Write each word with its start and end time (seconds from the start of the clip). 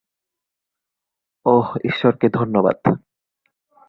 ওহ, 1.45 1.67
ঈশ্বরকে 1.85 2.27
ধন্যবাদ! 2.29 2.77